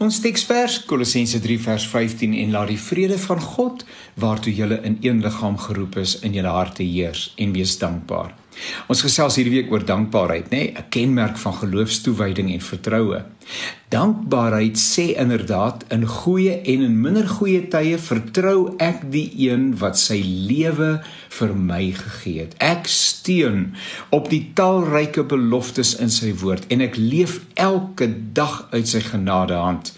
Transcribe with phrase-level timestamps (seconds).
[0.00, 3.82] Ons teksvers Kolossense 3 vers 15 en laat die vrede van God
[4.22, 8.32] waartoe julle in een liggaam geroep is in julle harte heers en wees dankbaar.
[8.90, 13.24] Ons gesels hierdie week oor dankbaarheid, nê, nee, 'n kenmerk van geloofstoewyding en vertroue.
[13.90, 19.98] Dankbaarheid sê inderdaad in goeie en in minder goeie tye vertrou ek die een wat
[19.98, 21.00] sy lewe
[21.38, 22.54] vir my gegee het.
[22.58, 23.74] Ek steun
[24.10, 29.58] op die talryke beloftes in sy woord en ek leef elke dag uit sy genade
[29.58, 29.92] hand.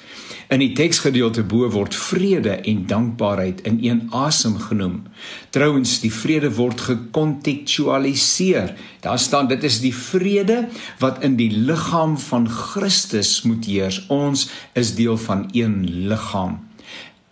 [0.52, 5.02] In die teksgedeelte bo word vrede en dankbaarheid in een asem genoem.
[5.50, 8.74] Trouwens, die vrede word gekontekstualiseer.
[9.00, 10.68] Daar staan dit is die vrede
[11.00, 14.02] wat in die liggaam van Christus moet heers.
[14.12, 16.60] Ons is deel van een liggaam.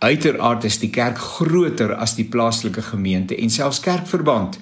[0.01, 4.57] Uiteraard is die kerk groter as die plaaslike gemeente en selfs kerkverband.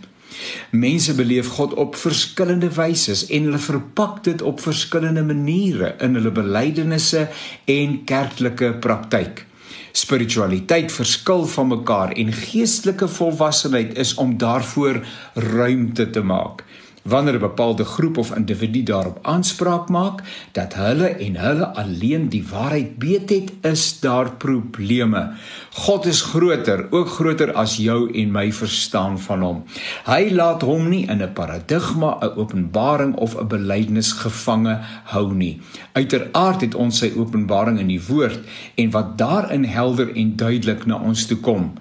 [0.71, 6.31] Mense beleef God op verskillende wyse en hulle verpak dit op verskillende maniere in hulle
[6.31, 7.27] belydenisse
[7.65, 9.45] en kerklike praktyk.
[9.91, 15.01] Spiritualiteit verskil van mekaar en geestelike volwassenheid is om daarvoor
[15.33, 16.63] ruimte te maak
[17.09, 22.43] wanneer 'n bepaalde groep of individu daarop aanspraak maak dat hulle en hulle alleen die
[22.51, 25.31] waarheid weet het, is daar probleme.
[25.73, 29.63] God is groter, ook groter as jou en my verstaan van hom.
[30.05, 35.61] Hy laat hom nie in 'n paradigma, 'n openbaring of 'n belydenis gevange hou nie.
[35.91, 38.39] Uiteraard het ons sy openbaring in die woord
[38.75, 41.73] en wat daarin helder en duidelik na ons toe kom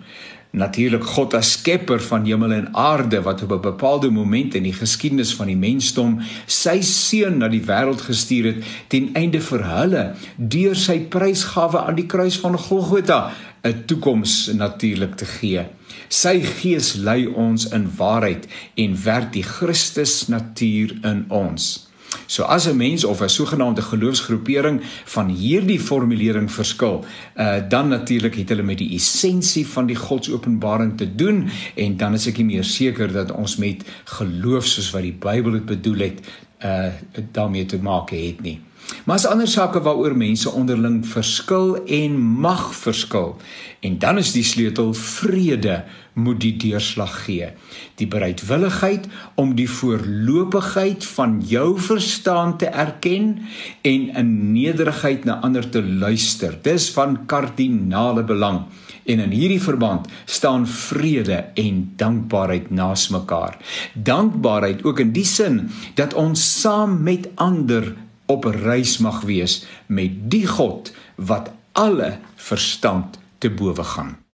[0.50, 4.72] natuurlik God as skepper van hemel en aarde wat op 'n bepaalde moment in die
[4.72, 10.14] geskiedenis van die mensdom sy seun na die wêreld gestuur het ten einde vir hulle
[10.36, 13.32] deur sy prysgawe aan die kruis van Golgotha
[13.64, 15.66] 'n toekoms natuurlik te gee.
[16.08, 21.87] Sy gees lei ons in waarheid en werk die Christus natuur in ons.
[22.26, 27.04] So as 'n mens of 'n sogenaamde geloofsgroepering van hierdie formulering verskil,
[27.36, 32.14] uh, dan natuurlik het hulle met die essensie van die Godsopenbaring te doen en dan
[32.14, 35.98] is ek nie meer seker dat ons met geloof soos wat die Bybel dit bedoel
[35.98, 36.20] het,
[36.64, 36.92] uh
[37.32, 38.60] daarmee te maak het nie.
[39.04, 43.36] Maar as ander sake waaroor mense onderling verskil en mag verskil.
[43.80, 45.84] En dan is die sleutel vrede
[46.18, 47.52] moet die deurslag gee.
[48.00, 49.06] Die bereidwilligheid
[49.38, 53.38] om die voorlopigheid van jou verstaan te erken
[53.82, 56.58] en in nederigheid na ander te luister.
[56.62, 58.64] Dis van kardinale belang.
[59.08, 63.56] En in hierdie verband staan vrede en dankbaarheid naas mekaar.
[63.94, 67.94] Dankbaarheid ook in die sin dat ons saam met ander
[68.26, 74.16] op reis mag wees met die God wat alle verstand te bowe gaan.